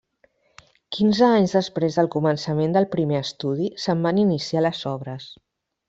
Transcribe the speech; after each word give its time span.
Quinze 0.97 1.27
anys 1.27 1.53
després 1.57 1.99
del 2.01 2.09
començament 2.17 2.75
del 2.79 2.89
primer 2.97 3.21
estudi, 3.27 3.71
se'n 3.87 4.03
van 4.09 4.27
iniciar 4.27 4.65
les 4.69 4.85
obres. 4.97 5.31